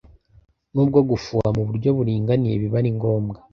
Nubwo 0.73 0.99
gufuha 1.09 1.47
mu 1.57 1.63
buryo 1.67 1.89
buringaniye 1.97 2.55
biba 2.61 2.77
ari 2.81 2.89
ngombwa 2.97 3.37